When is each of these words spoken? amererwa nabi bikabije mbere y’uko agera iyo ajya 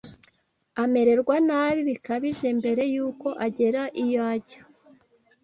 amererwa 0.83 1.35
nabi 1.47 1.79
bikabije 1.89 2.47
mbere 2.59 2.83
y’uko 2.93 3.27
agera 3.45 3.81
iyo 4.03 4.21
ajya 4.33 4.61